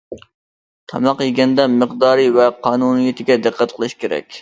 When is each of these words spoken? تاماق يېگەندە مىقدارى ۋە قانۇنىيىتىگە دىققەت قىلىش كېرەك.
تاماق 0.93 1.21
يېگەندە 1.25 1.67
مىقدارى 1.75 2.27
ۋە 2.41 2.51
قانۇنىيىتىگە 2.71 3.43
دىققەت 3.49 3.81
قىلىش 3.81 4.01
كېرەك. 4.05 4.39